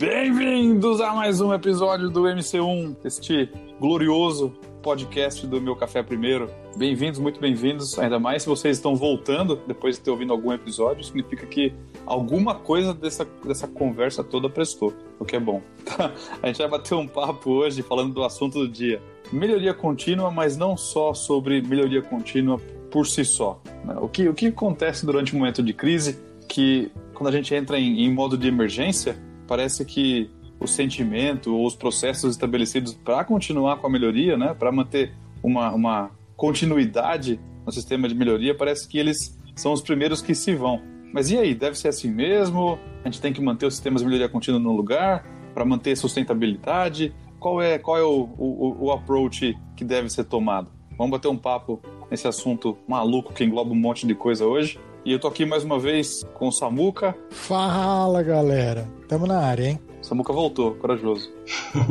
[0.00, 4.50] Bem-vindos a mais um episódio do MC1, este glorioso
[4.82, 6.50] podcast do Meu Café Primeiro.
[6.74, 11.04] Bem-vindos, muito bem-vindos, ainda mais se vocês estão voltando depois de ter ouvido algum episódio,
[11.04, 11.74] significa que
[12.06, 15.60] alguma coisa dessa, dessa conversa toda prestou, o que é bom.
[16.42, 19.02] a gente vai bater um papo hoje falando do assunto do dia.
[19.30, 22.58] Melhoria contínua, mas não só sobre melhoria contínua
[22.90, 23.60] por si só.
[23.84, 23.94] Né?
[24.00, 27.78] O que, o que acontece durante um momento de crise que quando a gente entra
[27.78, 29.14] em, em modo de emergência,
[29.50, 34.70] parece que o sentimento ou os processos estabelecidos para continuar com a melhoria, né, para
[34.70, 40.36] manter uma, uma continuidade no sistema de melhoria, parece que eles são os primeiros que
[40.36, 40.80] se vão.
[41.12, 42.78] Mas e aí, deve ser assim mesmo?
[43.02, 47.12] A gente tem que manter os sistemas de melhoria contínua no lugar para manter sustentabilidade?
[47.40, 50.70] Qual é, qual é o, o, o approach que deve ser tomado?
[50.96, 54.78] Vamos bater um papo nesse assunto maluco que engloba um monte de coisa hoje.
[55.02, 57.16] E eu tô aqui mais uma vez com o Samuca.
[57.30, 58.86] Fala, galera.
[59.08, 59.80] Tamo na área, hein?
[60.02, 61.32] Samuca voltou, corajoso.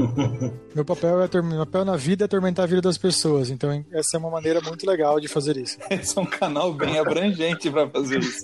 [0.76, 4.18] meu, papel é meu papel na vida é atormentar a vida das pessoas, então essa
[4.18, 5.78] é uma maneira muito legal de fazer isso.
[5.90, 8.44] Esse é um canal bem abrangente para fazer isso.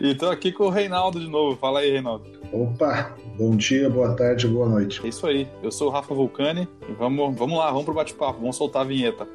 [0.00, 1.56] e tô aqui com o Reinaldo de novo.
[1.58, 2.24] Fala aí, Reinaldo.
[2.52, 5.00] Opa, bom dia, boa tarde, boa noite.
[5.04, 5.48] É isso aí.
[5.62, 8.86] Eu sou o Rafa Vulcani e vamos, vamos lá, vamos pro bate-papo, vamos soltar a
[8.86, 9.26] vinheta.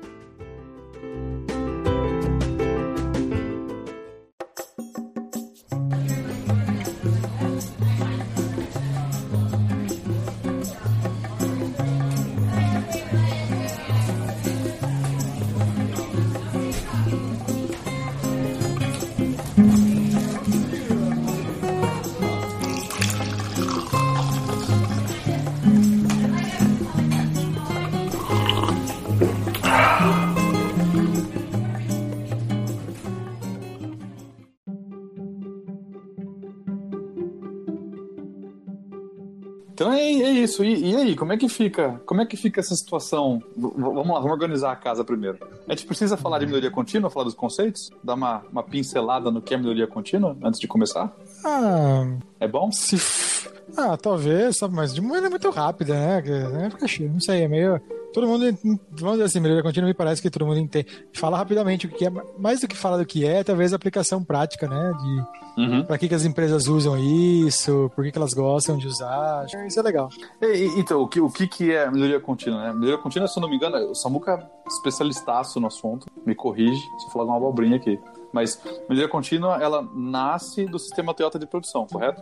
[39.86, 40.64] Isso.
[40.64, 42.02] E, e, aí, como é que fica?
[42.06, 43.42] Como é que fica essa situação?
[43.56, 45.38] V vamos lá, vamos organizar a casa primeiro.
[45.68, 47.92] A gente precisa falar de melhoria contínua, falar dos conceitos?
[48.04, 51.16] Dar uma, uma pincelada no que é melhoria contínua antes de começar?
[51.46, 52.08] Ah.
[52.40, 52.72] É bom?
[52.72, 52.98] Se.
[53.76, 56.24] Ah, talvez, mas de maneira muito rápida, né?
[56.66, 57.82] É porque, não sei, é meio.
[58.14, 58.58] Todo mundo,
[58.92, 60.88] vamos dizer assim, melhoria contínua me parece que todo mundo entende.
[61.14, 64.24] Fala rapidamente o que é, mais do que falar do que é, talvez a aplicação
[64.24, 64.94] prática, né?
[64.94, 65.84] De uhum.
[65.84, 69.46] para que, que as empresas usam isso, por que, que elas gostam de usar.
[69.68, 70.10] Isso é legal.
[70.42, 72.74] E, então, o que, o que, que é melhoria contínua, né?
[72.74, 76.82] Melhoria contínua, se eu não me engano, o Samuca é especialistaço no assunto, me corrige
[76.82, 78.00] se eu falar uma abobrinha aqui.
[78.32, 82.22] Mas melhoria contínua, ela nasce do sistema Toyota de produção, correto?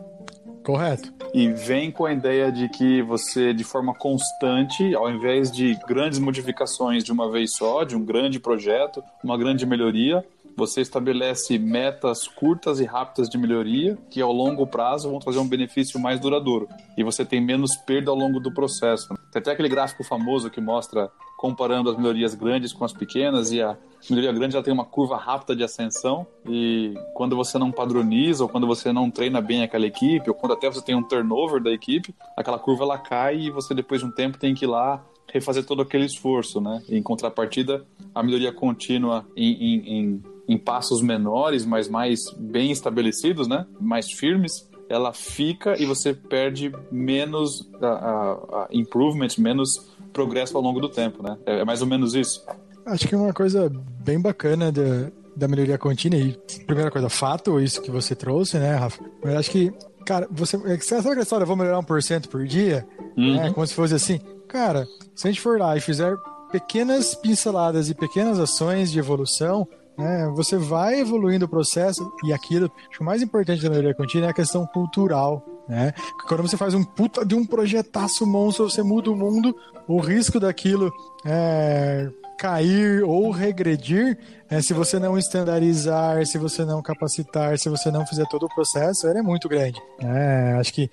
[0.66, 1.14] Correto.
[1.32, 6.18] E vem com a ideia de que você, de forma constante, ao invés de grandes
[6.18, 12.28] modificações de uma vez só, de um grande projeto, uma grande melhoria, você estabelece metas
[12.28, 16.68] curtas e rápidas de melhoria que ao longo prazo vão trazer um benefício mais duradouro
[16.98, 19.10] e você tem menos perda ao longo do processo.
[19.32, 23.62] Tem até aquele gráfico famoso que mostra comparando as melhorias grandes com as pequenas e
[23.62, 23.78] a
[24.10, 28.50] melhoria grande ela tem uma curva rápida de ascensão e quando você não padroniza ou
[28.50, 31.72] quando você não treina bem aquela equipe ou quando até você tem um turnover da
[31.72, 35.04] equipe, aquela curva ela cai e você depois de um tempo tem que ir lá
[35.32, 36.82] refazer todo aquele esforço, né?
[36.90, 43.48] Em contrapartida, a melhoria contínua em, em, em em passos menores, mas mais bem estabelecidos,
[43.48, 43.66] né?
[43.80, 50.80] Mais firmes, ela fica e você perde menos uh, uh, improvement, menos progresso ao longo
[50.80, 51.38] do tempo, né?
[51.46, 52.46] É, é mais ou menos isso.
[52.86, 53.72] Acho que é uma coisa
[54.04, 58.76] bem bacana da, da melhoria contínua e primeira coisa, fato, isso que você trouxe, né,
[58.76, 59.04] Rafa?
[59.24, 59.74] Mas acho que,
[60.06, 60.58] cara, você.
[60.82, 62.88] Sabe aquela história, vou melhorar 1% por dia?
[63.18, 63.42] Uhum.
[63.42, 64.20] É, como se fosse assim.
[64.56, 66.16] Cara, se a gente for lá e fizer
[66.50, 69.68] pequenas pinceladas e pequenas ações de evolução,
[70.00, 73.94] é, você vai evoluindo o processo e aquilo, acho que o mais importante da melhoria
[73.94, 75.46] contínua é a questão cultural.
[75.68, 75.92] Né?
[76.30, 79.54] Quando você faz um puta de um projetaço monstro, você muda o mundo,
[79.90, 80.90] o risco daquilo
[81.26, 82.10] é,
[82.40, 84.18] cair ou regredir,
[84.50, 88.56] é, se você não estandarizar, se você não capacitar, se você não fizer todo o
[88.56, 89.82] processo, ele é muito grande.
[90.00, 90.90] É, acho que.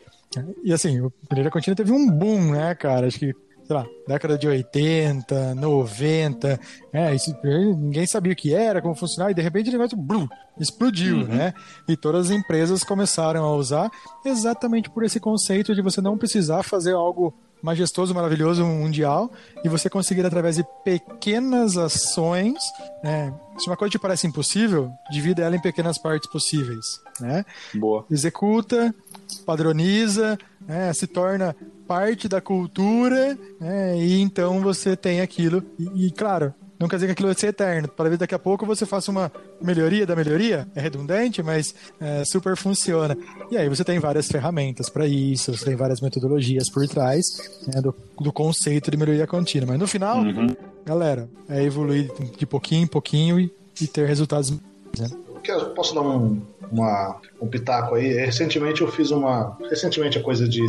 [0.64, 3.06] E assim, o Pereira Contínua teve um boom, né, cara?
[3.06, 3.32] Acho que
[3.64, 6.60] sei lá, década de 80, 90,
[6.92, 10.28] é, isso, ninguém sabia o que era, como funcionava, e de repente o negócio blum,
[10.58, 11.26] explodiu, uhum.
[11.26, 11.54] né?
[11.88, 13.90] E todas as empresas começaram a usar
[14.24, 19.30] exatamente por esse conceito de você não precisar fazer algo majestoso, maravilhoso, mundial,
[19.64, 22.58] e você conseguir através de pequenas ações,
[23.04, 23.32] né?
[23.56, 27.44] Se uma coisa te parece impossível, divida ela em pequenas partes possíveis, né?
[27.72, 28.04] Boa.
[28.10, 28.92] Executa,
[29.46, 30.36] padroniza,
[30.66, 30.92] né?
[30.92, 31.54] se torna
[31.92, 33.98] parte da cultura, né?
[33.98, 35.62] e então você tem aquilo.
[35.78, 37.86] E, e, claro, não quer dizer que aquilo vai ser eterno.
[37.86, 39.30] Talvez daqui a pouco você faça uma
[39.60, 43.14] melhoria da melhoria, é redundante, mas é, super funciona.
[43.50, 47.26] E aí você tem várias ferramentas para isso, você tem várias metodologias por trás
[47.66, 49.68] né, do, do, conceito de melhoria contínua.
[49.68, 50.56] Mas no final, uhum.
[50.86, 54.50] galera, é evoluir de pouquinho em pouquinho e, e ter resultados.
[54.98, 55.10] Né?
[55.76, 56.40] Posso dar um,
[56.70, 58.14] uma, um pitaco aí?
[58.14, 59.58] Recentemente eu fiz uma.
[59.68, 60.64] Recentemente, a coisa de,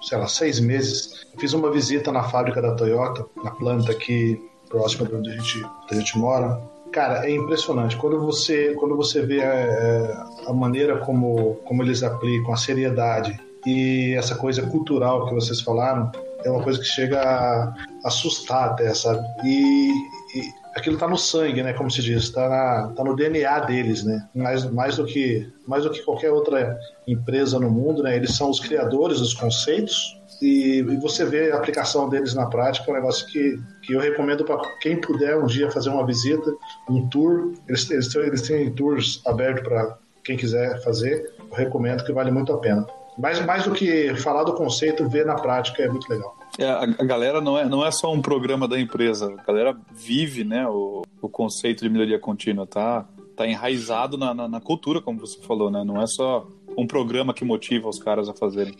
[0.00, 5.06] sei lá, seis meses, fiz uma visita na fábrica da Toyota, na planta aqui próxima
[5.06, 6.60] de onde a gente, onde a gente mora.
[6.92, 7.96] Cara, é impressionante.
[7.96, 12.56] Quando você, quando você vê a, é, é, a maneira como, como eles aplicam, a
[12.56, 16.10] seriedade e essa coisa cultural que vocês falaram,
[16.44, 17.74] é uma coisa que chega a
[18.04, 19.20] assustar até, sabe?
[19.44, 19.90] E,
[20.34, 21.72] e aquilo tá no sangue, né?
[21.72, 24.28] Como se diz, tá, na, tá no DNA deles, né?
[24.34, 28.16] Mais, mais, do que, mais do que qualquer outra empresa no mundo, né?
[28.16, 32.86] Eles são os criadores dos conceitos e, e, você vê a aplicação deles na prática,
[32.88, 36.50] é um negócio que, que eu recomendo para quem puder um dia fazer uma visita,
[36.88, 37.52] um tour.
[37.68, 41.30] Eles, eles, têm, eles têm tours abertos para quem quiser fazer.
[41.38, 42.86] Eu recomendo que vale muito a pena.
[43.18, 46.34] Mais, mais do que falar do conceito, ver na prática é muito legal.
[46.60, 50.44] É, a, galera não é, não é só um programa da empresa, a galera vive
[50.44, 55.18] né, o, o conceito de melhoria contínua, tá, tá enraizado na, na, na cultura, como
[55.18, 55.82] você falou, né?
[55.82, 56.46] Não é só
[56.76, 58.76] um programa que motiva os caras a fazerem.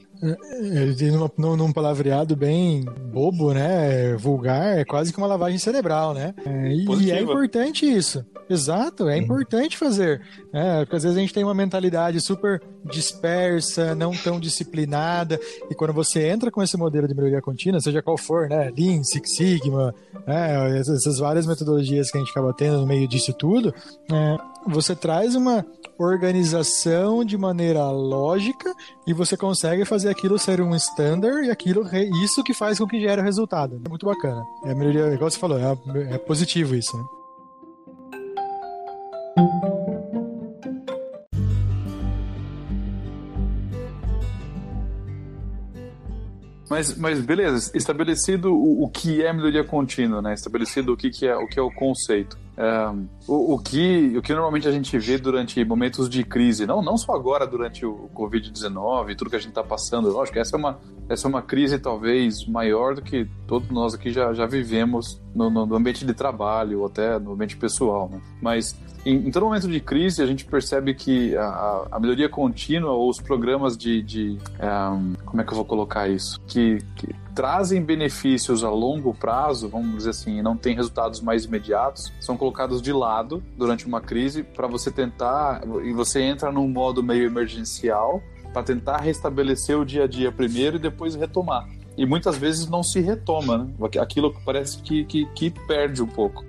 [1.39, 4.15] Num, num palavreado bem bobo, né?
[4.17, 6.35] Vulgar, é quase que uma lavagem cerebral, né?
[6.45, 8.25] É, e, é importante isso.
[8.49, 10.21] Exato, é importante fazer.
[10.53, 15.39] É, porque às vezes a gente tem uma mentalidade super dispersa, não tão disciplinada,
[15.71, 18.71] e quando você entra com esse modelo de melhoria contínua, seja qual for, né?
[18.77, 19.95] Lean, Six Sigma,
[20.27, 20.79] né?
[20.79, 23.75] essas várias metodologias que a gente acaba tendo no meio disso tudo,
[24.11, 24.37] é,
[24.67, 25.65] você traz uma
[25.99, 28.75] organização de maneira lógica
[29.07, 31.87] e você consegue fazer aquilo ser um standard e aquilo
[32.25, 33.81] isso que faz com que gere o resultado.
[33.85, 34.43] É muito bacana.
[34.65, 37.05] É a melhoria, igual você falou, é, é positivo isso, né?
[46.71, 50.33] Mas, mas beleza, estabelecido o, o que é melhoria contínua, né?
[50.35, 52.39] Estabelecido o que, que é o que é o conceito.
[53.27, 56.99] O, o, que, o que normalmente a gente vê durante momentos de crise, não, não
[56.99, 60.59] só agora durante o Covid-19 e tudo que a gente está passando, lógico, essa é,
[60.59, 60.79] uma,
[61.09, 65.49] essa é uma crise talvez maior do que todos nós aqui já, já vivemos no,
[65.49, 68.21] no ambiente de trabalho ou até no ambiente pessoal, né?
[68.43, 72.93] Mas em, em, todo momento de crise, a gente percebe que a, a melhoria contínua
[72.93, 74.03] ou os programas de.
[74.03, 76.41] de um, como é que eu vou colocar isso?
[76.47, 82.13] Que, que, trazem benefícios a longo prazo, vamos dizer assim, não têm resultados mais imediatos,
[82.21, 85.63] são colocados de lado durante uma crise para você tentar.
[85.85, 88.23] E você entra num modo meio emergencial
[88.53, 91.69] para tentar restabelecer o dia a dia primeiro e depois retomar.
[91.97, 93.69] E muitas vezes não se retoma, né?
[94.01, 96.45] Aquilo parece que, que, que perde um pouco.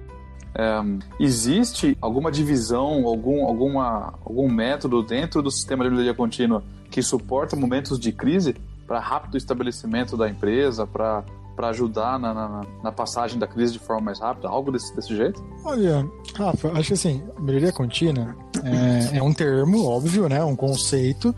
[0.53, 0.81] É,
[1.19, 7.55] existe alguma divisão, algum, alguma, algum método dentro do sistema de melhoria contínua que suporta
[7.55, 8.55] momentos de crise
[8.85, 11.23] para rápido estabelecimento da empresa, para
[11.55, 14.47] para ajudar na, na, na, passagem da crise de forma mais rápida?
[14.47, 15.43] Algo desse, desse jeito?
[15.63, 20.43] Olha, Rafa, acho que assim, melhoria contínua é, é, um termo, óbvio, né?
[20.43, 21.35] Um conceito.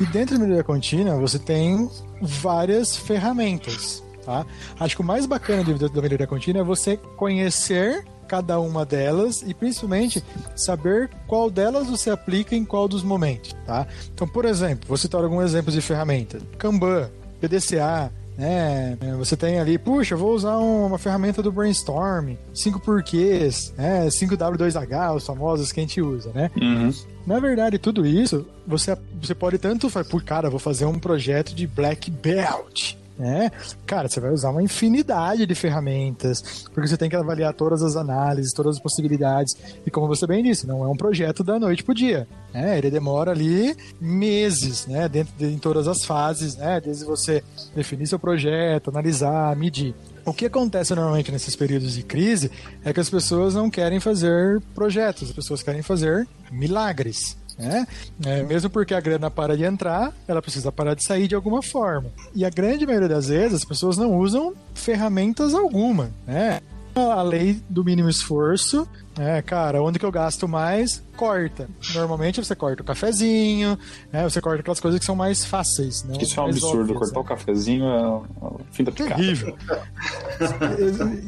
[0.00, 1.90] E dentro da melhoria contínua você tem
[2.22, 4.02] várias ferramentas.
[4.24, 4.44] Tá?
[4.80, 9.54] Acho que o mais bacana da melhoria contínua é você conhecer cada uma delas e
[9.54, 10.22] principalmente
[10.54, 13.86] saber qual delas você aplica em qual dos momentos, tá?
[14.12, 16.38] Então, por exemplo, vou citar alguns exemplos de ferramenta.
[16.58, 17.08] Kanban,
[17.40, 18.96] PDCA, né?
[19.18, 24.06] Você tem ali, puxa, vou usar uma ferramenta do brainstorm, 5 porquês, né?
[24.06, 26.50] 5W2H, os famosos que a gente usa, né?
[26.60, 26.92] Uhum.
[27.26, 31.54] Na verdade, tudo isso, você, você pode tanto falar, por cara, vou fazer um projeto
[31.54, 33.50] de black belt, né?
[33.86, 37.96] Cara, você vai usar uma infinidade de ferramentas, porque você tem que avaliar todas as
[37.96, 39.56] análises, todas as possibilidades.
[39.86, 42.28] E como você bem disse, não é um projeto da noite pro dia.
[42.52, 42.78] Né?
[42.78, 45.08] Ele demora ali meses, né?
[45.08, 46.80] Dentro de, em todas as fases, né?
[46.80, 47.42] Desde você
[47.74, 49.94] definir seu projeto, analisar, medir.
[50.24, 52.50] O que acontece normalmente nesses períodos de crise
[52.84, 57.36] é que as pessoas não querem fazer projetos, as pessoas querem fazer milagres.
[57.58, 57.86] Né?
[58.24, 61.62] É, mesmo porque a grana para de entrar, ela precisa parar de sair de alguma
[61.62, 62.10] forma.
[62.34, 66.10] E a grande maioria das vezes as pessoas não usam ferramentas alguma.
[66.26, 66.60] Né?
[66.94, 71.68] A lei do mínimo esforço é, cara, onde que eu gasto mais, corta.
[71.94, 73.78] Normalmente você corta o cafezinho,
[74.12, 76.04] né, você corta aquelas coisas que são mais fáceis.
[76.04, 77.20] Né, Isso é um absurdo, óbvias, cortar né?
[77.20, 79.14] o cafezinho é o fim da picada.
[79.14, 79.56] Terrível.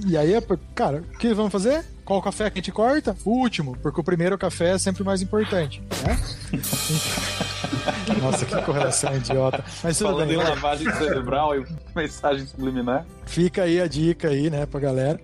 [0.05, 0.33] e, e aí,
[0.75, 1.83] cara, o que vamos fazer?
[2.09, 3.15] Qual café que a gente corta?
[3.23, 6.19] O último, porque o primeiro café é sempre mais importante, né?
[8.23, 9.62] Nossa, que correlação idiota.
[9.85, 10.38] Mas Falando bem.
[10.38, 13.05] em lavagem cerebral e mensagem subliminar.
[13.27, 15.21] Fica aí a dica aí, né, pra galera.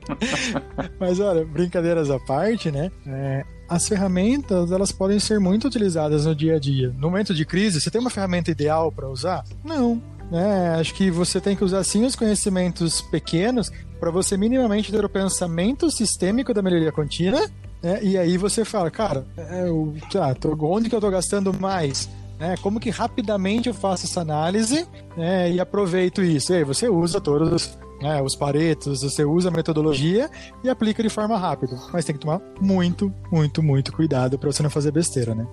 [1.01, 2.93] Mas olha, brincadeiras à parte, né?
[3.07, 6.89] É, as ferramentas elas podem ser muito utilizadas no dia a dia.
[6.99, 9.43] No momento de crise, você tem uma ferramenta ideal para usar?
[9.65, 10.03] Não.
[10.31, 10.77] Né?
[10.81, 15.09] Acho que você tem que usar sim os conhecimentos pequenos para você minimamente ter o
[15.09, 17.41] pensamento sistêmico da melhoria contínua.
[17.83, 18.03] Né?
[18.03, 22.09] E aí você fala, cara, é, eu, tá, tô, onde que eu estou gastando mais?
[22.39, 22.57] Né?
[22.63, 25.53] Como que rapidamente eu faço essa análise né?
[25.53, 26.53] e aproveito isso?
[26.53, 30.31] E aí você usa todos os, né, os paretos, você usa a metodologia
[30.63, 31.79] e aplica de forma rápida.
[31.93, 35.47] Mas tem que tomar muito, muito, muito cuidado para você não fazer besteira, né?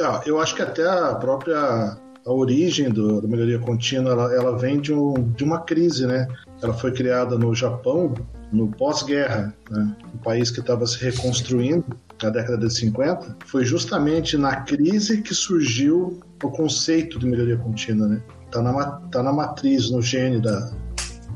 [0.00, 4.58] Ah, eu acho que até a própria a origem do, da melhoria contínua ela, ela
[4.58, 6.28] vem de, um, de uma crise, né?
[6.62, 8.14] Ela foi criada no Japão
[8.52, 9.96] no pós-guerra, né?
[10.14, 11.84] um país que estava se reconstruindo
[12.22, 13.36] na década de 50.
[13.46, 18.22] Foi justamente na crise que surgiu o conceito de melhoria contínua, né?
[18.50, 20.72] Tá na, tá na matriz, no gene da,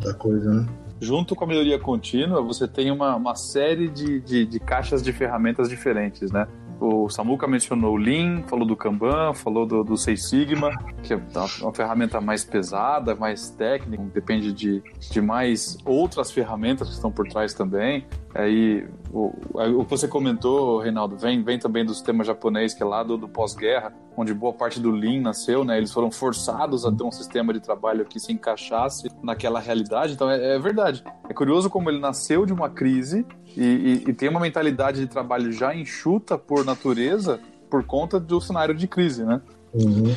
[0.03, 0.67] da coisa, né?
[1.01, 5.13] Junto com a melhoria contínua, você tem uma, uma série de, de, de caixas de
[5.13, 6.47] ferramentas diferentes, né?
[6.81, 10.71] O Samuka mencionou o Lean, falou do Kanban, falou do, do Six Sigma,
[11.03, 11.21] que é
[11.63, 17.27] uma ferramenta mais pesada, mais técnica, depende de, de mais outras ferramentas que estão por
[17.29, 18.07] trás também.
[18.35, 19.33] Aí o,
[19.79, 23.17] o que você comentou, Reinaldo, vem, vem também do sistema japonês, que é lá do,
[23.17, 25.79] do pós-guerra, onde boa parte do Lean nasceu, né?
[25.79, 30.15] Eles foram forçados a ter um sistema de trabalho que se encaixasse naquela realidade.
[30.15, 31.05] Então é, é verdade.
[31.29, 33.25] É curioso como ele nasceu de uma crise
[33.57, 37.39] e, e, e, tem uma mentalidade de trabalho já enxuta por natureza
[37.71, 39.41] por conta do cenário de crise, né?
[39.73, 40.15] Uhum.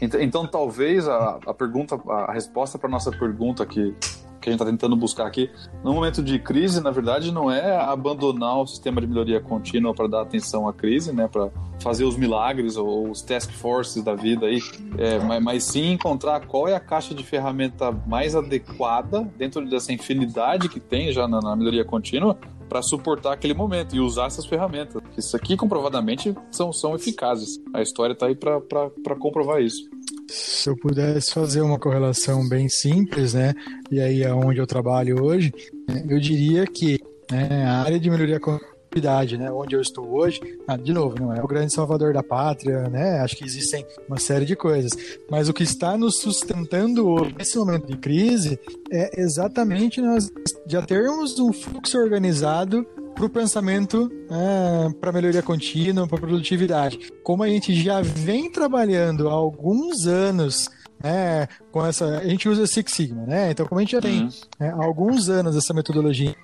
[0.00, 3.94] Então, então, talvez a, a pergunta, a resposta para nossa pergunta que
[4.46, 5.50] que a gente está tentando buscar aqui,
[5.82, 10.06] no momento de crise, na verdade, não é abandonar o sistema de melhoria contínua para
[10.06, 11.50] dar atenção à crise, né, para
[11.80, 14.60] fazer os milagres ou os task forces da vida aí,
[14.98, 19.92] é, mas, mas, sim encontrar qual é a caixa de ferramenta mais adequada dentro dessa
[19.92, 22.38] infinidade que tem já na, na melhoria contínua
[22.68, 25.02] para suportar aquele momento e usar essas ferramentas.
[25.16, 27.60] Isso aqui comprovadamente são, são eficazes.
[27.72, 29.88] A história está aí para comprovar isso.
[30.28, 33.54] Se eu pudesse fazer uma correlação bem simples, né,
[33.90, 35.52] e aí é onde eu trabalho hoje,
[35.88, 40.40] né, eu diria que né, a área de melhoria contabilidade, né, onde eu estou hoje,
[40.66, 44.18] ah, de novo, não é o grande salvador da pátria, né, acho que existem uma
[44.18, 44.92] série de coisas,
[45.30, 47.04] mas o que está nos sustentando
[47.38, 48.58] nesse momento de crise
[48.90, 50.30] é exatamente nós
[50.66, 57.10] já termos um fluxo organizado para o pensamento é, para melhoria contínua, para produtividade.
[57.24, 60.68] Como a gente já vem trabalhando há alguns anos
[61.02, 62.18] né, com essa.
[62.18, 63.50] A gente usa Six Sigma, né?
[63.50, 64.30] Então, como a gente já tem uhum.
[64.60, 66.34] é, há alguns anos essa metodologia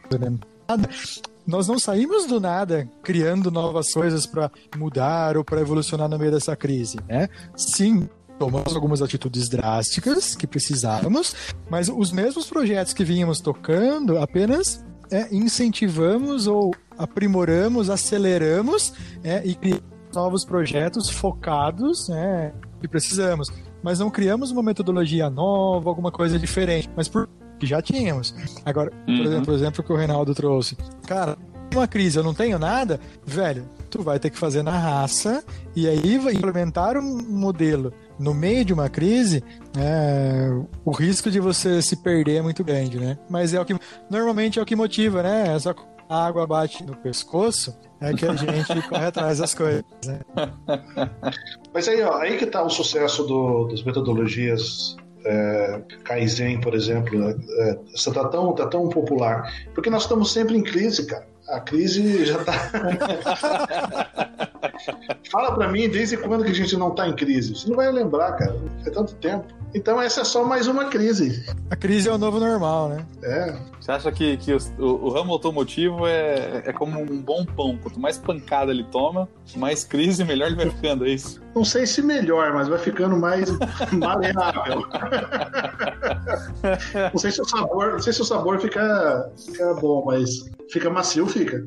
[1.46, 6.30] nós não saímos do nada criando novas coisas para mudar ou para evolucionar no meio
[6.30, 7.28] dessa crise, né?
[7.54, 11.34] Sim, tomamos algumas atitudes drásticas que precisávamos,
[11.68, 19.54] mas os mesmos projetos que vínhamos tocando apenas é, incentivamos ou aprimoramos, aceleramos é, e
[19.54, 23.48] criamos novos projetos focados né, que precisamos.
[23.82, 26.88] Mas não criamos uma metodologia nova, alguma coisa diferente.
[26.96, 27.28] Mas por
[27.58, 28.34] que já tínhamos.
[28.64, 29.16] Agora, uhum.
[29.16, 30.76] por exemplo, o exemplo que o Reinaldo trouxe.
[31.06, 31.38] Cara,
[31.72, 35.88] uma crise, eu não tenho nada, velho, tu vai ter que fazer na raça e
[35.88, 37.92] aí vai implementar um modelo
[38.22, 39.42] no meio de uma crise,
[39.76, 40.48] é,
[40.84, 43.18] o risco de você se perder é muito grande, né?
[43.28, 43.74] Mas é o que
[44.08, 45.54] normalmente é o que motiva, né?
[45.54, 45.74] Essa
[46.08, 49.82] a água bate no pescoço, é que a gente corre atrás das coisas.
[50.06, 50.20] Né?
[51.72, 57.18] Mas aí, ó, aí que tá o sucesso do, das metodologias é, Kaizen, por exemplo,
[57.18, 57.34] né?
[57.60, 57.78] é,
[58.12, 59.50] tá tão, tá tão popular.
[59.74, 61.26] Porque nós estamos sempre em crise, cara.
[61.48, 62.52] A crise já tá.
[65.30, 67.54] Fala pra mim desde quando que a gente não tá em crise.
[67.54, 68.56] Você não vai lembrar, cara.
[68.82, 69.46] Faz tanto tempo.
[69.74, 71.44] Então essa é só mais uma crise.
[71.70, 73.06] A crise é o novo normal, né?
[73.22, 73.56] É.
[73.80, 77.78] Você acha que, que o, o, o ramo automotivo é, é como um bom pão?
[77.82, 81.40] Quanto mais pancada ele toma, mais crise, melhor ele vai ficando, é isso?
[81.54, 83.48] Não sei se melhor, mas vai ficando mais
[83.92, 84.86] maleável.
[87.12, 90.90] não sei se o sabor, não sei se o sabor fica, fica bom, mas fica
[90.90, 91.66] macio, fica.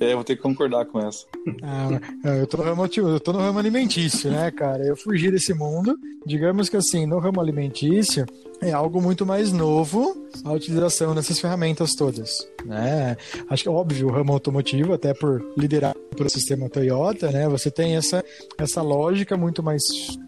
[0.00, 1.26] É, vou ter que concordar com essa.
[1.62, 4.84] Ah, eu, tô no ramo, eu tô no ramo alimentício, né, cara?
[4.84, 5.98] Eu fugi desse mundo.
[6.26, 8.26] Digamos que assim, no ramo alimentício,
[8.60, 12.46] é algo muito mais novo a utilização dessas ferramentas todas.
[12.64, 13.16] Né?
[13.48, 17.48] Acho que é óbvio o ramo automotivo, até por liderar o sistema Toyota, né?
[17.48, 18.24] Você tem essa,
[18.58, 19.82] essa lógica muito mais,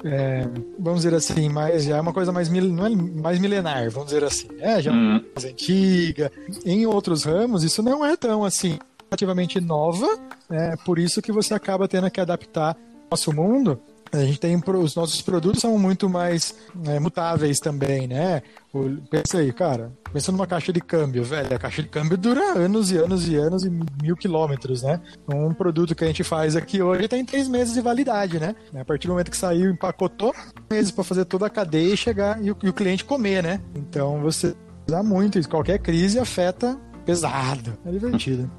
[0.04, 0.46] é,
[0.78, 4.24] vamos dizer assim, mais, já é uma coisa mais, não é mais milenar, vamos dizer
[4.24, 4.80] assim, né?
[4.80, 5.24] Já é uhum.
[5.34, 6.32] mais antiga.
[6.64, 8.78] Em outros ramos, isso não é tão assim
[9.10, 10.06] relativamente nova,
[10.48, 10.76] né?
[10.84, 12.76] Por isso que você acaba tendo que adaptar
[13.10, 13.80] nosso mundo
[14.12, 18.42] a gente tem os nossos produtos são muito mais né, mutáveis também, né?
[19.08, 21.54] Pensa aí, cara, pensa numa caixa de câmbio, velho.
[21.54, 25.00] A caixa de câmbio dura anos e anos e anos e mil quilômetros, né?
[25.32, 28.54] Um produto que a gente faz aqui hoje tem três meses de validade, né?
[28.74, 30.34] A partir do momento que saiu, empacotou,
[30.68, 33.60] meses para fazer toda a cadeia e chegar e o, e o cliente comer, né?
[33.76, 34.56] Então você
[34.88, 35.48] usa muito isso.
[35.48, 36.76] Qualquer crise afeta
[37.06, 37.78] pesado.
[37.86, 38.50] É divertido.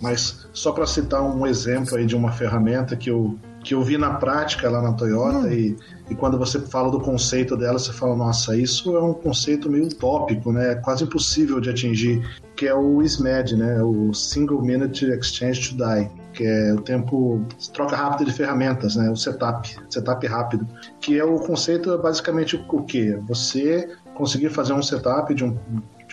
[0.00, 3.96] Mas só para citar um exemplo aí de uma ferramenta que eu que eu vi
[3.96, 5.50] na prática lá na Toyota hum.
[5.50, 5.76] e,
[6.10, 9.86] e quando você fala do conceito dela, você fala, nossa, isso é um conceito meio
[9.86, 10.72] utópico, né?
[10.72, 12.22] É quase impossível de atingir,
[12.54, 13.82] que é o SMED, né?
[13.82, 19.10] O Single Minute Exchange to Die, que é o tempo troca rápida de ferramentas, né?
[19.10, 20.68] O setup, setup rápido,
[21.00, 23.18] que é o conceito basicamente o quê?
[23.26, 25.56] Você conseguir fazer um setup de, um,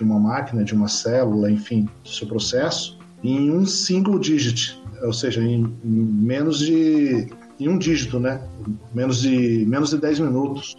[0.02, 5.14] de uma máquina, de uma célula, enfim, do seu processo em um single digit, ou
[5.14, 7.28] seja, em, em menos de
[7.60, 8.42] em um dígito, né?
[8.92, 10.76] Menos de, menos de 10 minutos.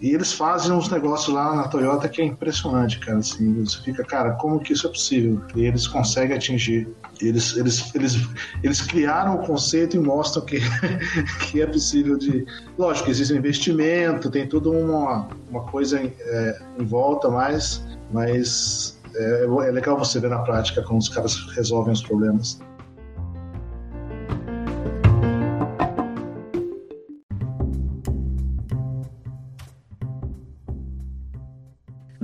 [0.00, 3.18] E eles fazem uns negócios lá na Toyota que é impressionante, cara.
[3.18, 5.42] Assim, você fica, cara, como que isso é possível?
[5.56, 6.88] E eles conseguem atingir.
[7.20, 8.16] Eles, eles, eles,
[8.62, 10.60] eles criaram o conceito e mostram que,
[11.50, 12.46] que é possível de.
[12.78, 19.44] Lógico, existe investimento, tem toda uma, uma coisa em, é, em volta, mas, mas é,
[19.44, 22.60] é legal você ver na prática como os caras resolvem os problemas.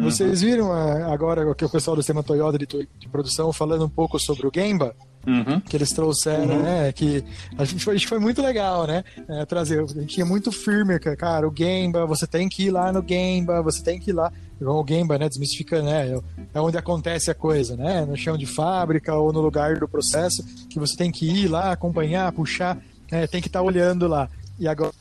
[0.05, 3.89] Vocês viram ah, agora que o pessoal do sistema Toyota de, de produção falando um
[3.89, 4.95] pouco sobre o Gemba?
[5.27, 5.59] Uhum.
[5.61, 6.63] Que eles trouxeram, uhum.
[6.63, 6.93] né?
[6.93, 7.25] Que
[7.57, 9.03] a gente, foi, a gente foi muito legal, né?
[9.29, 9.83] É, trazer.
[9.83, 13.63] A gente tinha muito firme, cara, o Gemba, você tem que ir lá no Gemba,
[13.63, 14.31] você tem que ir lá.
[14.61, 15.29] O Gemba, né?
[15.29, 16.21] Desmistificando, né?
[16.53, 18.05] É onde acontece a coisa, né?
[18.05, 21.73] No chão de fábrica ou no lugar do processo, que você tem que ir lá,
[21.73, 22.79] acompanhar, puxar,
[23.11, 24.29] né, tem que estar tá olhando lá.
[24.59, 24.93] E agora,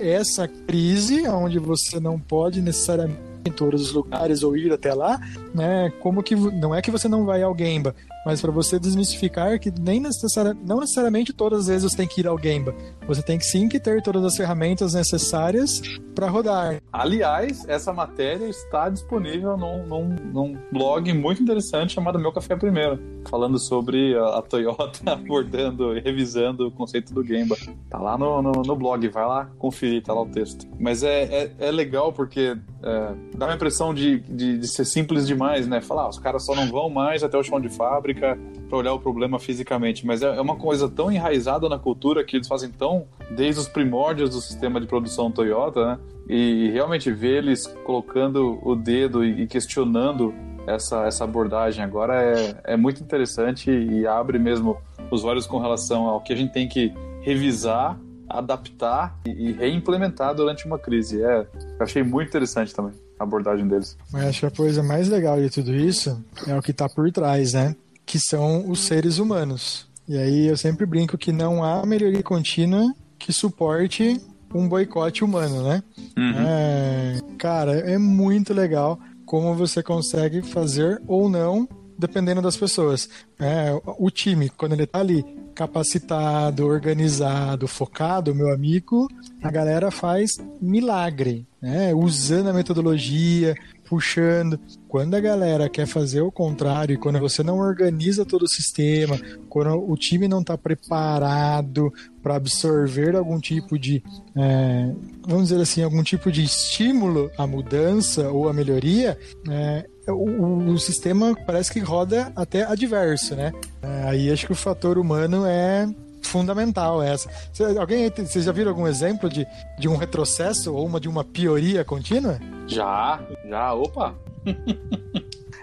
[0.00, 5.20] essa crise, onde você não pode necessariamente em todos os lugares ou ir até lá,
[5.54, 5.90] né?
[6.00, 9.72] Como que não é que você não vai ao Gemba, mas para você desmistificar que
[9.80, 12.74] nem necessari não necessariamente todas as vezes você tem que ir ao Gemba.
[13.06, 15.80] Você tem que sim que ter todas as ferramentas necessárias
[16.14, 16.80] para rodar.
[16.92, 23.00] Aliás, essa matéria está disponível num, num, num, blog muito interessante chamado Meu Café Primeiro,
[23.28, 27.56] falando sobre a, Toyota abordando e revisando o conceito do Gemba.
[27.88, 30.66] Tá lá no, no, no, blog, vai lá conferir, tá lá o texto.
[30.78, 35.26] Mas é, é, é legal porque é, dá uma impressão de, de, de, ser simples
[35.26, 35.80] demais, né?
[35.80, 38.36] Falar, ah, os caras só não vão mais até o chão de fábrica para
[38.78, 40.06] olhar o problema fisicamente.
[40.06, 43.68] Mas é, é uma coisa tão enraizada na cultura que eles fazem tão desde os
[43.68, 45.98] primórdios do sistema de produção Toyota, né?
[46.28, 50.32] E realmente ver eles colocando o dedo e questionando
[50.66, 54.76] essa, essa abordagem agora é, é muito interessante e abre mesmo
[55.10, 57.98] os olhos com relação ao que a gente tem que revisar
[58.30, 61.22] adaptar e reimplementar durante uma crise.
[61.22, 61.46] É,
[61.80, 63.98] achei muito interessante também a abordagem deles.
[64.12, 67.10] Mas acho que a coisa mais legal de tudo isso é o que está por
[67.10, 67.74] trás, né?
[68.10, 69.86] Que são os seres humanos.
[70.08, 74.20] E aí eu sempre brinco que não há melhoria contínua que suporte
[74.52, 75.80] um boicote humano, né?
[76.18, 76.34] Uhum.
[76.36, 83.08] É, cara, é muito legal como você consegue fazer ou não dependendo das pessoas.
[83.38, 89.06] É, o time, quando ele tá ali capacitado, organizado, focado, meu amigo,
[89.40, 91.94] a galera faz milagre, né?
[91.94, 93.54] Usando a metodologia,
[93.90, 94.58] puxando.
[94.86, 99.90] Quando a galera quer fazer o contrário, quando você não organiza todo o sistema, quando
[99.90, 104.00] o time não está preparado para absorver algum tipo de,
[104.36, 104.92] é,
[105.26, 110.78] vamos dizer assim, algum tipo de estímulo à mudança ou à melhoria, é, o, o,
[110.78, 113.52] sistema parece que roda até adverso, né?
[113.82, 115.88] É, aí acho que o fator humano é
[116.22, 117.30] fundamental essa.
[117.52, 119.46] Cê, alguém vocês já viram algum exemplo de,
[119.78, 122.38] de um retrocesso ou uma de uma pioria contínua?
[122.66, 124.14] Já, já, opa.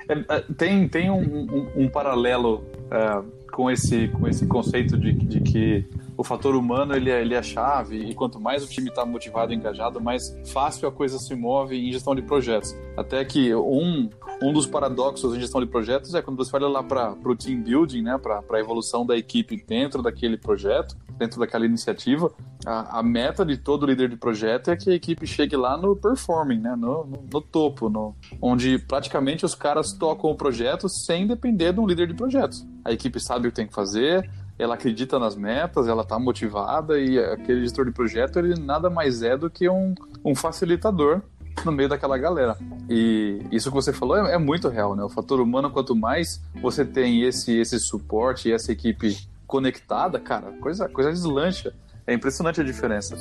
[0.10, 5.14] é, é, tem tem um, um, um paralelo é, com esse com esse conceito de,
[5.14, 5.86] de que
[6.18, 9.54] o fator humano ele é, ele é chave e quanto mais o time está motivado
[9.54, 12.76] e engajado, mais fácil a coisa se move em gestão de projetos.
[12.98, 14.10] Até que um,
[14.42, 17.62] um dos paradoxos em gestão de projetos é quando você olha lá para o team
[17.62, 22.32] building, né, para a evolução da equipe dentro daquele projeto, dentro daquela iniciativa,
[22.66, 25.96] a, a, meta de todo líder de projeto é que a equipe chegue lá no
[25.96, 31.28] performing, né, no, no, no topo, no, onde praticamente os caras tocam o projeto sem
[31.28, 32.66] depender de um líder de projetos.
[32.84, 37.00] A equipe sabe o que tem que fazer, ela acredita nas metas, ela está motivada
[37.00, 39.94] e aquele gestor de projeto ele nada mais é do que um,
[40.26, 41.22] um facilitador
[41.66, 42.58] no meio daquela galera.
[42.90, 45.04] E isso que você falou é, é, muito real, né?
[45.04, 50.52] O fator humano, quanto mais você tem esse, esse suporte e essa equipe conectada, cara,
[50.60, 51.74] coisa, coisa deslancha.
[52.06, 53.18] É impressionante a diferença.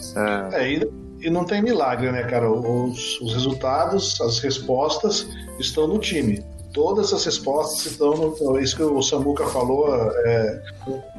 [0.53, 2.49] É, é e, e, não tem milagre, né, cara?
[2.49, 5.27] Os, os resultados, as respostas
[5.59, 6.44] estão no time
[6.77, 8.61] todas as respostas estão no.
[8.61, 9.89] Isso que o Samuca falou,
[10.27, 10.62] é,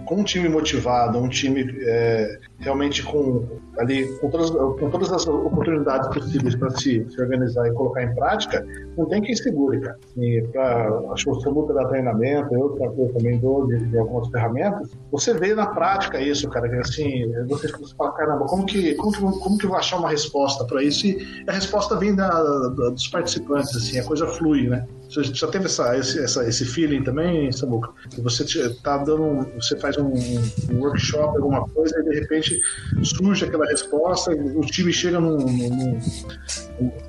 [0.06, 5.28] com um time motivado, um time é, realmente com ali com todas, com todas as
[5.28, 8.66] oportunidades possíveis para se, se, organizar e colocar em prática,
[8.98, 9.98] não tem quem segure, cara.
[10.18, 14.28] E pra, acho que o Samuca dá treinamento, eu, eu também dou de, de, algumas
[14.30, 14.90] ferramentas.
[15.12, 19.12] Você vê na prática isso, cara, que assim, você, você fala, caramba, como que, como
[19.12, 21.08] que, como que eu vou achar uma resposta para isso?
[21.08, 24.88] E a resposta vem da, da, dos participantes, assim, a coisa flui, né?
[25.10, 27.90] Você já teve essa, esse, essa, esse feeling também, Samuca?
[28.18, 32.60] Você tá dando, você faz um, um, workshop, alguma coisa, e de repente
[33.04, 36.00] surge aquela resposta, o time chega num, num,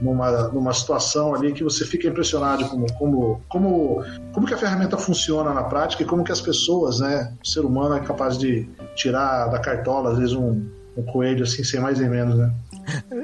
[0.00, 4.96] numa, numa situação ali que você fica impressionado como, como, como, como que a ferramenta
[4.96, 8.68] funciona na prática e como que as pessoas, né, o ser humano é capaz de
[8.94, 10.66] tirar da cartola, às vezes, um,
[10.96, 12.52] um coelho assim, sem mais nem menos, né?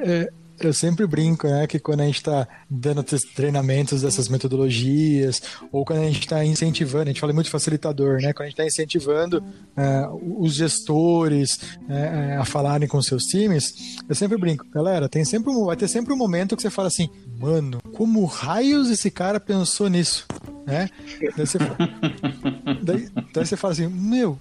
[0.05, 3.03] É eu sempre brinco, né, que quando a gente está dando
[3.35, 8.33] treinamentos dessas metodologias, ou quando a gente está incentivando, a gente fala muito facilitador, né,
[8.33, 11.55] quando a gente está incentivando uh, os gestores
[11.88, 15.88] uh, a falarem com seus times, eu sempre brinco, galera, tem sempre um, vai ter
[15.88, 20.27] sempre um momento que você fala assim, mano, como raios esse cara pensou nisso,
[20.67, 20.88] né?
[21.37, 21.59] Daí você,
[22.83, 24.38] daí, daí você fala assim, meu,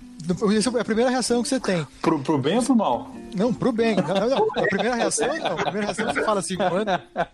[0.58, 1.86] essa é a primeira reação que você tem.
[2.02, 3.12] Pro, pro bem ou pro mal?
[3.36, 3.96] Não, pro bem.
[3.96, 5.54] Não, não, A primeira reação, não.
[5.54, 6.86] A primeira reação você fala assim, mano,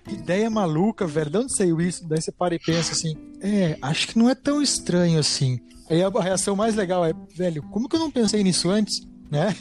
[0.05, 1.29] que ideia maluca, velho.
[1.29, 2.07] De onde saiu isso?
[2.07, 5.59] Daí você para e pensa assim, é, acho que não é tão estranho assim.
[5.89, 9.07] Aí a reação mais legal é, velho, como que eu não pensei nisso antes?
[9.29, 9.55] Né?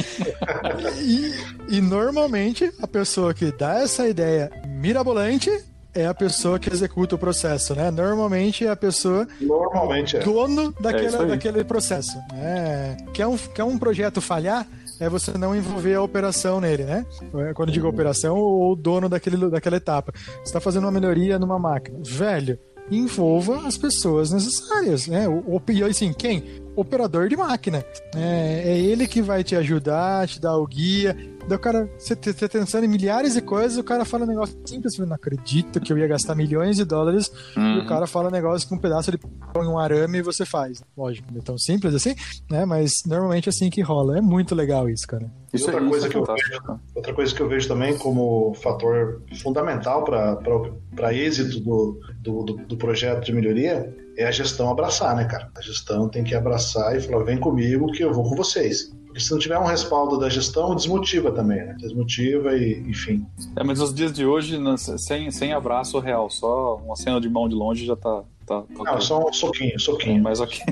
[1.02, 5.50] e, e normalmente a pessoa que dá essa ideia mirabolante
[5.98, 7.90] é a pessoa que executa o processo, né?
[7.90, 10.20] Normalmente é a pessoa Normalmente é.
[10.20, 12.16] dono daquele, é daquele processo.
[12.32, 12.96] Né?
[13.12, 14.66] Quer, um, quer um projeto falhar?
[15.00, 17.06] É você não envolver a operação nele, né?
[17.54, 20.12] Quando digo operação, ou o dono daquele, daquela etapa.
[20.12, 21.98] Você está fazendo uma melhoria numa máquina.
[22.02, 22.58] Velho,
[22.90, 25.28] envolva as pessoas necessárias, né?
[25.28, 26.44] O, o, e assim, quem?
[26.74, 27.84] Operador de máquina.
[28.14, 31.16] É, é ele que vai te ajudar, te dar o guia,
[31.48, 34.54] Daí o cara, você tá pensando em milhares de coisas, o cara fala um negócio
[34.66, 37.76] simples, eu não acredito que eu ia gastar milhões de dólares, uhum.
[37.76, 37.86] e o uhum.
[37.86, 39.18] cara fala um negócio com um pedaço de
[39.54, 40.82] põe um arame e você faz.
[40.94, 42.14] Lógico, não é tão simples assim,
[42.50, 42.66] né?
[42.66, 44.18] Mas normalmente é assim que rola.
[44.18, 45.30] É muito legal isso, cara.
[45.52, 47.96] Isso outra, é, coisa isso é que eu vejo, outra coisa que eu vejo também
[47.96, 54.68] como fator fundamental para êxito do, do, do, do projeto de melhoria é a gestão
[54.68, 55.48] abraçar, né, cara?
[55.56, 58.92] A gestão tem que abraçar e falar: vem comigo que eu vou com vocês.
[59.08, 61.74] Porque se não tiver um respaldo da gestão, desmotiva também, né?
[61.80, 63.26] Desmotiva e, enfim.
[63.56, 64.58] É, mas nos dias de hoje,
[64.98, 68.22] sem, sem abraço real, só uma cena de mão de longe já tá.
[68.46, 70.22] tá, tá não, só um soquinho, soquinho.
[70.22, 70.60] Mas ok.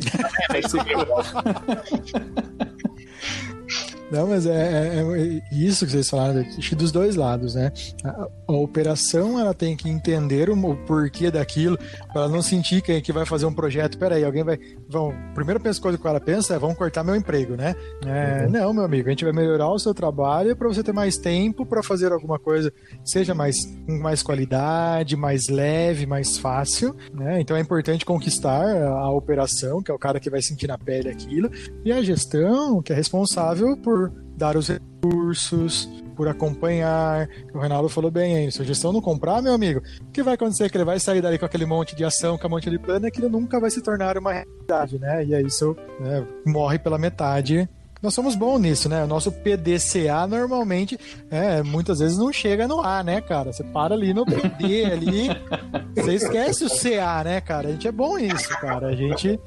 [4.10, 7.72] Não, mas é, é, é, isso que vocês falaram, acho que dos dois lados, né?
[8.04, 11.76] A, a, operação ela tem que entender o, o porquê daquilo,
[12.12, 13.98] para ela não sentir que, que vai fazer um projeto.
[13.98, 14.58] Peraí, alguém vai.
[14.88, 17.74] Vão, primeira coisa que ela pensa é: vão cortar meu emprego, né?
[18.04, 18.50] É, uhum.
[18.50, 21.66] Não, meu amigo, a gente vai melhorar o seu trabalho para você ter mais tempo
[21.66, 22.72] para fazer alguma coisa,
[23.04, 27.40] seja mais com mais qualidade, mais leve, mais fácil, né?
[27.40, 30.78] Então é importante conquistar a, a operação, que é o cara que vai sentir na
[30.78, 31.50] pele aquilo,
[31.84, 37.28] e a gestão, que é responsável por dar os recursos, por acompanhar.
[37.54, 40.34] O Reinaldo falou bem aí, se a gestão não comprar, meu amigo, o que vai
[40.34, 40.64] acontecer?
[40.64, 42.78] É que ele vai sair dali com aquele monte de ação, com a monte de
[42.78, 45.24] plano, e aquilo nunca vai se tornar uma realidade, né?
[45.24, 47.68] E aí isso né, morre pela metade.
[48.02, 49.02] Nós somos bons nisso, né?
[49.04, 50.98] O nosso PDCA normalmente,
[51.30, 53.52] é, muitas vezes não chega no A, né, cara?
[53.52, 55.28] Você para ali no PD, ali,
[55.96, 57.68] você esquece o CA, né, cara?
[57.68, 58.88] A gente é bom nisso, cara.
[58.88, 59.40] A gente,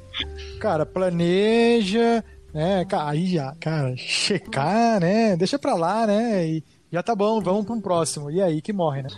[0.58, 2.86] cara, planeja, né?
[2.92, 5.36] Aí já, cara, checar, né?
[5.36, 6.46] Deixa pra lá, né?
[6.46, 8.30] E já tá bom, vamos pra um próximo.
[8.30, 9.10] E aí que morre, né?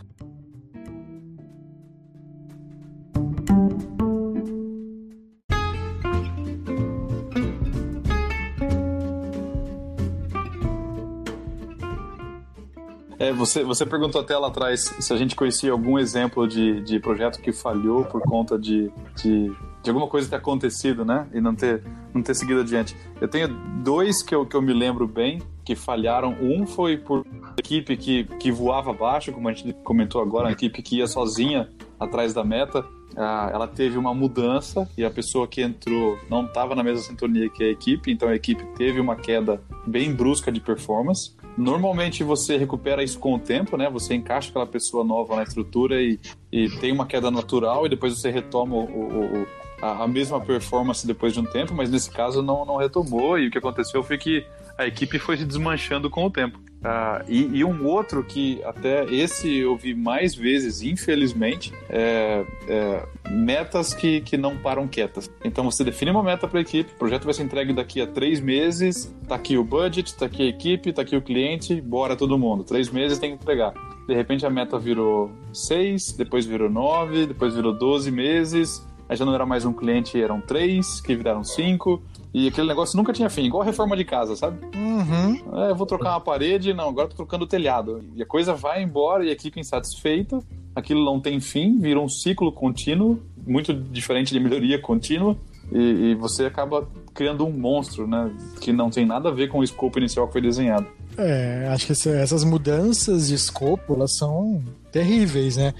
[13.23, 16.99] É, você, você perguntou até lá atrás se a gente conhecia algum exemplo de, de
[16.99, 19.49] projeto que falhou por conta de, de
[19.83, 21.27] de, alguma coisa ter acontecido, né?
[21.33, 21.83] E não ter,
[22.15, 22.97] não ter seguido adiante.
[23.21, 23.49] Eu tenho
[23.83, 26.37] dois que eu, que eu me lembro bem que falharam.
[26.41, 27.25] Um foi por
[27.59, 31.69] equipe que, que voava abaixo, como a gente comentou agora, uma equipe que ia sozinha
[31.99, 32.85] atrás da meta.
[33.17, 37.49] Ah, ela teve uma mudança e a pessoa que entrou não estava na mesma sintonia
[37.51, 41.37] que a equipe, então a equipe teve uma queda bem brusca de performance.
[41.57, 43.91] Normalmente você recupera isso com o tempo, né?
[43.91, 46.19] Você encaixa aquela pessoa nova na estrutura e,
[46.51, 49.47] e tem uma queda natural e depois você retoma o, o, o,
[49.83, 53.49] a, a, mesma performance depois de um tempo, mas nesse caso não, não retomou e
[53.49, 54.47] o que aconteceu foi que
[54.79, 56.59] a equipe foi se desmanchando com o tempo.
[56.85, 63.07] Ah, e, e, um outro que até esse eu vi mais vezes, infelizmente, é, é,
[63.31, 65.31] metas que, que não param quietas.
[65.45, 68.07] Então você define uma meta para a equipe, o projeto vai ser entregue daqui a
[68.07, 72.17] três meses, tá aqui o budget, tá aqui a equipe, tá aqui o cliente, bora
[72.17, 72.65] todo mundo.
[72.65, 73.73] Três meses tem que entregar.
[74.09, 79.25] De repente a meta virou seis, depois virou nove, depois virou doze meses, aí já
[79.25, 82.03] não era mais um cliente, eram três, que viraram cinco.
[82.35, 84.59] E aquele negócio nunca tinha fim, igual a reforma de casa, sabe?
[84.75, 85.61] Uhum.
[85.65, 88.03] É, vou trocar uma parede, não, agora tô trocando o telhado.
[88.17, 90.43] E a coisa vai embora e a equipe insatisfeita,
[90.75, 95.37] aquilo não tem fim, vira um ciclo contínuo, muito diferente de melhoria contínua,
[95.71, 98.35] e, e você acaba criando um monstro, né?
[98.63, 100.87] Que não tem nada a ver com o escopo inicial que foi desenhado.
[101.17, 105.75] É, acho que essas mudanças de escopo, elas são terríveis, né?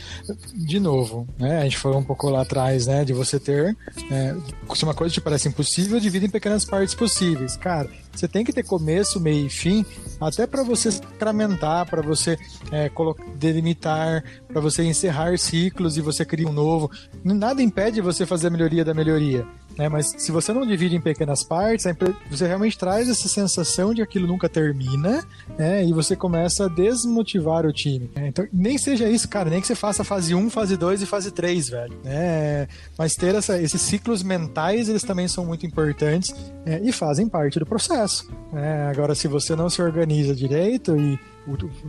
[0.55, 1.61] De novo, né?
[1.61, 3.05] A gente falou um pouco lá atrás, né?
[3.05, 3.77] De você ter
[4.11, 4.37] né,
[4.75, 7.57] se uma coisa te parece impossível, divide em pequenas partes possíveis.
[7.57, 9.85] Cara, você tem que ter começo, meio e fim,
[10.21, 12.39] até para você sacramentar, para você
[12.71, 12.91] é,
[13.37, 16.91] delimitar, para você encerrar ciclos e você criar um novo.
[17.23, 19.47] Nada impede você fazer a melhoria da melhoria.
[19.77, 19.89] Né?
[19.89, 21.87] Mas se você não divide em pequenas partes,
[22.31, 25.25] você realmente traz essa sensação de aquilo nunca termina
[25.59, 25.85] né?
[25.85, 28.11] e você começa a desmotivar o time.
[28.15, 28.29] Né?
[28.29, 31.31] Então, nem seja isso, cara, nem que você faça fase 1, fase 2 e fase
[31.31, 31.99] 3, velho.
[32.05, 32.69] Né?
[32.99, 36.81] Mas ter essa, esses ciclos mentais, eles também são muito importantes né?
[36.83, 38.31] e fazem parte do processo.
[38.53, 38.89] Né?
[38.89, 41.19] Agora, se você não se organiza direito e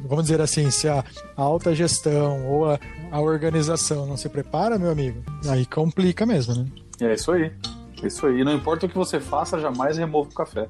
[0.06, 1.04] vamos dizer assim, se a
[1.36, 2.80] alta gestão ou a,
[3.12, 6.66] a organização não se prepara, meu amigo, aí complica mesmo, né?
[7.02, 7.52] É isso aí.
[8.02, 8.44] É isso aí.
[8.44, 10.68] Não importa o que você faça, jamais remova o café.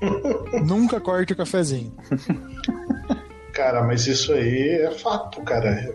[0.64, 1.92] Nunca corte o cafezinho.
[3.52, 5.68] Cara, mas isso aí é fato, cara.
[5.68, 5.94] É,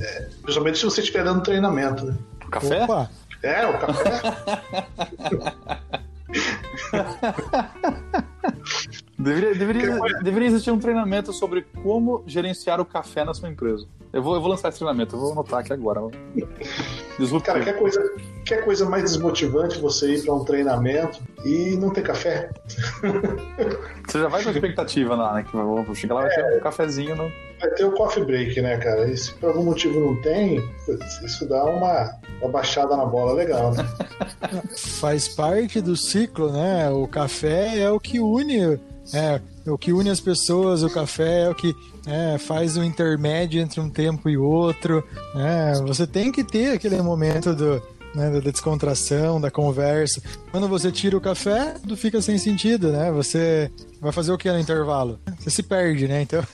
[0.00, 2.18] é, principalmente se você estiver dando treinamento, né?
[2.44, 2.82] O café?
[2.82, 3.08] Opa.
[3.44, 4.10] É, o café.
[9.16, 13.86] deveria, deveria, deveria existir um treinamento sobre como gerenciar o café na sua empresa.
[14.12, 16.00] Eu vou, eu vou lançar esse treinamento, eu vou anotar aqui agora.
[17.44, 22.02] Cara, quer coisa, quer coisa mais desmotivante você ir para um treinamento e não ter
[22.02, 22.50] café?
[24.06, 25.44] Você já vai com a expectativa lá, né?
[25.44, 27.14] Que vou chegar lá, vai é, ter um cafezinho.
[27.14, 27.30] No...
[27.60, 29.08] Vai ter o coffee break, né, cara?
[29.08, 30.58] E se por algum motivo não tem,
[31.24, 33.86] isso dá uma, uma baixada na bola legal, né?
[34.76, 36.90] Faz parte do ciclo, né?
[36.90, 38.80] O café é o que une.
[39.14, 41.74] É, o que une as pessoas, o café é o que
[42.06, 45.02] é, faz o intermédio entre um tempo e outro.
[45.34, 47.82] É, você tem que ter aquele momento do,
[48.14, 50.22] né, da descontração, da conversa.
[50.50, 53.10] Quando você tira o café, tudo fica sem sentido, né?
[53.12, 55.18] Você vai fazer o que no intervalo?
[55.38, 56.22] Você se perde, né?
[56.22, 56.42] Então.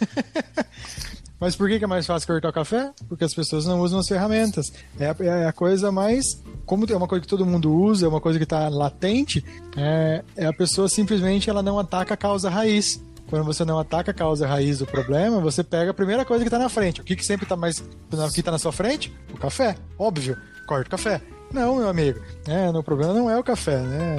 [1.38, 2.90] Mas por que é mais fácil cortar o café?
[3.08, 4.72] Porque as pessoas não usam as ferramentas.
[4.98, 6.42] É a, é a coisa mais.
[6.64, 9.44] Como é uma coisa que todo mundo usa, é uma coisa que está latente,
[9.76, 13.00] é, é, a pessoa simplesmente ela não ataca a causa raiz.
[13.28, 16.48] Quando você não ataca a causa raiz do problema, você pega a primeira coisa que
[16.48, 17.00] está na frente.
[17.00, 17.78] O que, que sempre está mais.
[17.78, 19.12] O que está na sua frente?
[19.32, 19.76] O café.
[19.98, 20.36] Óbvio.
[20.66, 21.20] Corta o café.
[21.52, 22.20] Não, meu amigo.
[22.46, 24.16] É, o problema não é o café, né?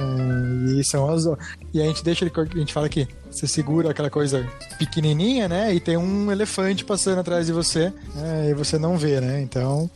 [0.76, 1.24] E são as.
[1.72, 2.32] E a gente deixa ele.
[2.34, 4.46] A gente fala que você segura aquela coisa
[4.78, 5.74] pequenininha, né?
[5.74, 8.50] E tem um elefante passando atrás de você, né?
[8.50, 9.40] e você não vê, né?
[9.40, 9.90] Então,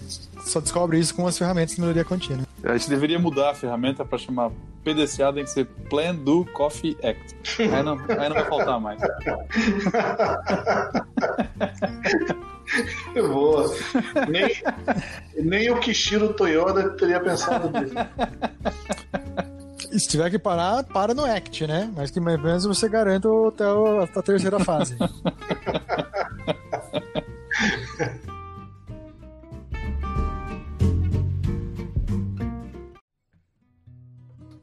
[0.44, 2.46] só descobre isso com as ferramentas de melhoria contínua.
[2.64, 4.50] A gente deveria mudar a ferramenta para chamar
[4.84, 7.36] PDCA, tem que ser Plan Do Coffee Act.
[7.60, 9.00] Aí não, aí não vai faltar mais.
[13.14, 13.74] Boa.
[14.28, 14.50] Nem,
[15.36, 17.94] nem o Kishiro Toyota teria pensado nisso.
[19.98, 21.92] Se tiver que parar, para no Act, né?
[21.94, 23.64] Mas que pelo menos você garanta até
[24.18, 24.96] a terceira fase.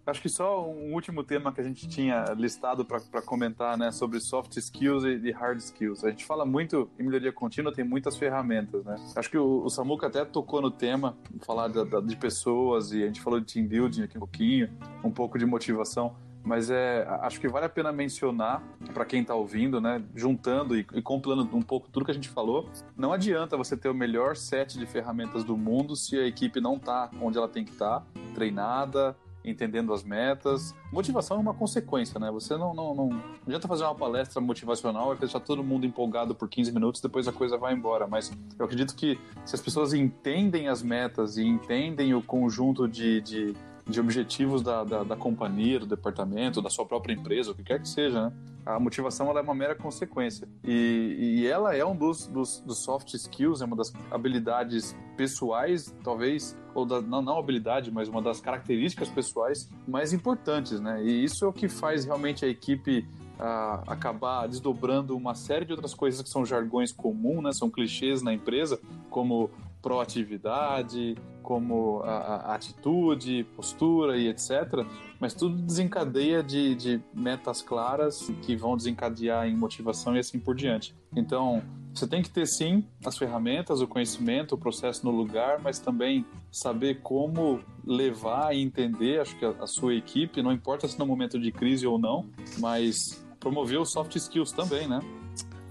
[0.10, 4.20] Acho que só um último tema que a gente tinha listado para comentar, né, sobre
[4.20, 6.04] soft skills e hard skills.
[6.04, 8.96] A gente fala muito em melhoria contínua, tem muitas ferramentas, né?
[9.16, 13.08] Acho que o, o Samuca até tocou no tema, falar de, de pessoas e a
[13.08, 14.70] gente falou de team building aqui um pouquinho,
[15.04, 16.16] um pouco de motivação.
[16.44, 20.86] mas é, acho que vale a pena mencionar para quem está ouvindo, né, juntando e,
[20.94, 22.68] e compilando um pouco tudo que a gente falou,
[22.98, 26.76] não adianta você ter o melhor set de ferramentas do mundo se a equipe não
[26.76, 29.16] está onde ela tem que estar, tá, treinada,
[29.50, 30.76] entendendo as metas.
[30.92, 32.32] Motivação é uma consequência, né?
[32.32, 36.36] Você não, não, não, não adianta fazer uma palestra motivacional e deixar todo mundo empolgado
[36.36, 38.08] por 15 minutos, depois a coisa vai embora.
[38.08, 43.22] Mas eu acredito que se as pessoas entendem as metas e entendem o conjunto de,
[43.22, 43.56] de
[43.88, 47.82] de objetivos da, da, da, companhia, do departamento, da sua própria empresa, o que quer
[47.82, 48.34] que seja, né?
[48.66, 50.48] A motivação é uma mera consequência.
[50.64, 55.96] E, e ela é um dos, dos, dos, soft skills, é uma das habilidades pessoais,
[56.04, 61.04] talvez, ou da, não, não habilidade, mas uma das características pessoais mais importantes, né?
[61.04, 63.08] E isso é o que faz realmente a equipe
[63.40, 67.52] a acabar desdobrando uma série de outras coisas que são jargões comuns, né?
[67.54, 69.50] São clichês na empresa, como
[69.82, 74.86] proatividade, como a, a, atitude, postura e etc.
[75.20, 80.56] Mas tudo desencadeia de, de metas claras que vão desencadear em motivação e assim por
[80.56, 80.94] diante.
[81.16, 81.64] Então,
[81.94, 86.26] você tem que ter sim as ferramentas, o conhecimento, o processo no lugar, mas também
[86.52, 91.06] saber como levar e entender, acho que a, a sua equipe, não importa se no
[91.06, 95.00] momento de crise ou não, mas promover os soft skills também, né?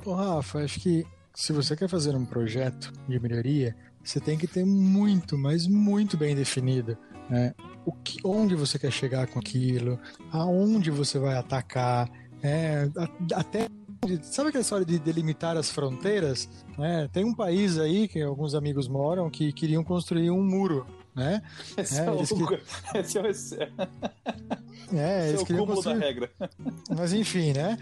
[0.04, 3.76] Ô, Rafa, acho que se você quer fazer um projeto de melhoria,
[4.08, 6.96] você tem que ter muito, mas muito bem definido
[7.28, 7.54] né?
[7.84, 10.00] o que, onde você quer chegar com aquilo,
[10.32, 12.10] aonde você vai atacar,
[12.42, 12.88] é,
[13.34, 13.68] até
[14.22, 16.48] Sabe aquela história de delimitar as fronteiras?
[16.78, 21.42] É, tem um país aí que alguns amigos moram que queriam construir um muro, né?
[21.76, 22.24] Esse é, é, o...
[22.24, 22.60] que...
[22.96, 23.18] Esse
[23.58, 23.68] é
[24.92, 24.96] o...
[24.96, 25.98] É, eles queriam construir...
[25.98, 26.30] da regra.
[26.96, 27.76] Mas enfim, né?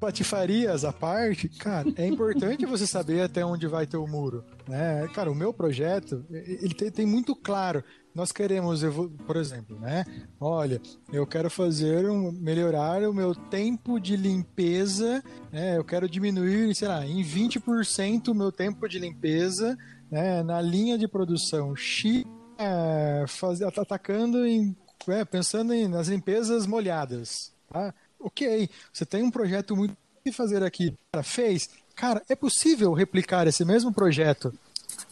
[0.00, 4.42] Patifarias à parte, cara, é importante você saber até onde vai ter o muro.
[4.66, 5.06] Né?
[5.14, 7.84] Cara, o meu projeto, ele tem, tem muito claro.
[8.14, 8.82] Nós queremos,
[9.26, 10.04] por exemplo, né?
[10.40, 10.80] Olha,
[11.12, 15.76] eu quero fazer um, melhorar o meu tempo de limpeza, né?
[15.76, 19.76] Eu quero diminuir, sei lá, em 20% o meu tempo de limpeza
[20.10, 20.42] né?
[20.42, 22.24] na linha de produção X,
[22.58, 24.76] é, faz, atacando em
[25.08, 27.52] é, pensando em, nas limpezas molhadas.
[27.68, 27.94] Tá?
[28.20, 30.94] Ok, você tem um projeto muito que fazer aqui.
[31.12, 31.70] Cara, fez.
[31.94, 34.52] Cara, é possível replicar esse mesmo projeto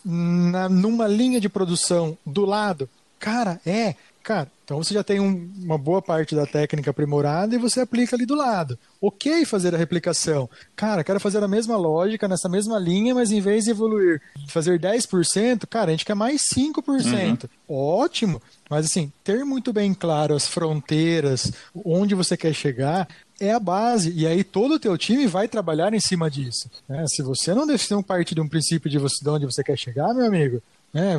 [0.04, 2.88] na, numa linha de produção do lado?
[3.18, 3.94] Cara, é.
[4.28, 8.14] Cara, então você já tem um, uma boa parte da técnica aprimorada e você aplica
[8.14, 8.78] ali do lado.
[9.00, 10.50] Ok fazer a replicação.
[10.76, 14.78] Cara, quero fazer a mesma lógica nessa mesma linha, mas em vez de evoluir, fazer
[14.78, 17.48] 10%, cara, a gente quer mais 5%.
[17.66, 17.74] Uhum.
[17.74, 18.42] Ótimo.
[18.68, 23.08] Mas assim, ter muito bem claro as fronteiras, onde você quer chegar,
[23.40, 24.12] é a base.
[24.14, 26.70] E aí todo o teu time vai trabalhar em cima disso.
[26.86, 27.02] Né?
[27.08, 30.12] Se você não define parte de um princípio de, você, de onde você quer chegar,
[30.12, 30.62] meu amigo,
[30.92, 31.16] né,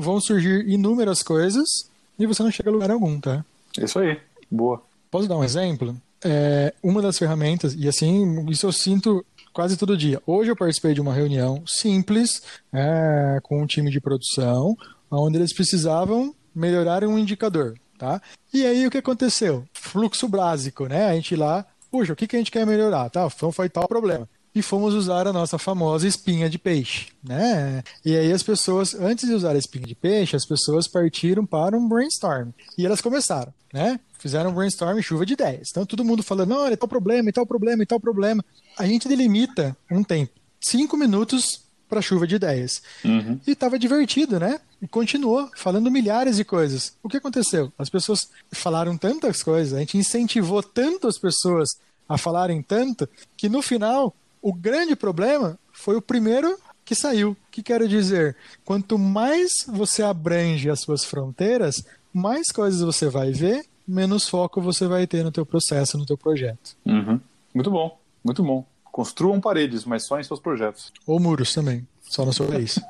[0.00, 3.44] vão surgir inúmeras coisas e você não chega a lugar algum, tá?
[3.78, 4.18] Isso aí,
[4.50, 4.82] boa.
[5.10, 5.96] Posso dar um exemplo?
[6.24, 10.20] É, uma das ferramentas, e assim, isso eu sinto quase todo dia.
[10.26, 14.76] Hoje eu participei de uma reunião simples é, com um time de produção,
[15.10, 18.20] onde eles precisavam melhorar um indicador, tá?
[18.52, 19.64] E aí o que aconteceu?
[19.72, 21.06] Fluxo básico, né?
[21.06, 23.08] A gente lá, puxa, o que, que a gente quer melhorar?
[23.10, 27.82] Tá, então foi tal problema e fomos usar a nossa famosa espinha de peixe, né?
[28.04, 31.76] E aí as pessoas, antes de usar a espinha de peixe, as pessoas partiram para
[31.76, 32.50] um brainstorm.
[32.76, 34.00] E elas começaram, né?
[34.18, 35.68] Fizeram um brainstorm chuva de ideias.
[35.70, 38.44] Então todo mundo falando, não, olha, tal problema, e tal problema, e tal problema.
[38.76, 42.82] A gente delimita um tempo, cinco minutos para chuva de ideias.
[43.04, 43.40] Uhum.
[43.46, 44.60] E estava divertido, né?
[44.82, 46.94] E continuou falando milhares de coisas.
[47.02, 47.72] O que aconteceu?
[47.78, 51.70] As pessoas falaram tantas coisas, a gente incentivou tanto as pessoas
[52.08, 54.14] a falarem tanto, que no final
[54.48, 57.32] o grande problema foi o primeiro que saiu.
[57.32, 58.34] O que quero dizer?
[58.64, 61.84] Quanto mais você abrange as suas fronteiras,
[62.14, 66.16] mais coisas você vai ver, menos foco você vai ter no teu processo, no teu
[66.16, 66.74] projeto.
[66.86, 67.20] Uhum.
[67.52, 68.64] Muito bom, muito bom.
[68.84, 70.94] Construam paredes, mas só em seus projetos.
[71.06, 72.80] Ou muros também, só no seu país.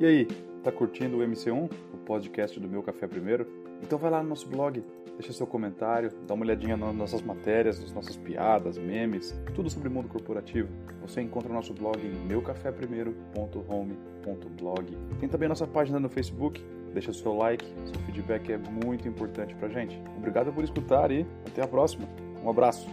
[0.00, 0.26] E aí,
[0.62, 3.44] tá curtindo o MC1, o podcast do Meu Café Primeiro?
[3.82, 4.80] Então vai lá no nosso blog,
[5.18, 9.88] deixa seu comentário, dá uma olhadinha nas nossas matérias, nas nossas piadas, memes, tudo sobre
[9.88, 10.68] mundo corporativo.
[11.02, 14.96] Você encontra o nosso blog em meucaféprimeiro.home.blog.
[15.18, 19.52] Tem também a nossa página no Facebook, deixa seu like, seu feedback é muito importante
[19.56, 20.00] pra gente.
[20.16, 22.08] Obrigado por escutar e até a próxima.
[22.44, 22.88] Um abraço.